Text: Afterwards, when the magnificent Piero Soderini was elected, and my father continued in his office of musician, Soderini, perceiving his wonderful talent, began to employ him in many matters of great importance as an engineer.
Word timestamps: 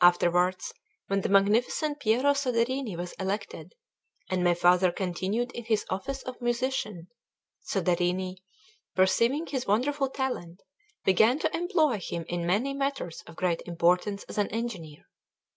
Afterwards, 0.00 0.74
when 1.06 1.20
the 1.20 1.28
magnificent 1.28 2.00
Piero 2.00 2.32
Soderini 2.32 2.96
was 2.96 3.12
elected, 3.20 3.76
and 4.28 4.42
my 4.42 4.52
father 4.52 4.90
continued 4.90 5.52
in 5.52 5.62
his 5.66 5.86
office 5.88 6.24
of 6.24 6.40
musician, 6.40 7.06
Soderini, 7.60 8.42
perceiving 8.96 9.46
his 9.46 9.68
wonderful 9.68 10.08
talent, 10.10 10.60
began 11.04 11.38
to 11.38 11.56
employ 11.56 12.00
him 12.00 12.24
in 12.28 12.44
many 12.48 12.74
matters 12.74 13.22
of 13.28 13.36
great 13.36 13.62
importance 13.64 14.24
as 14.24 14.38
an 14.38 14.48
engineer. 14.48 15.04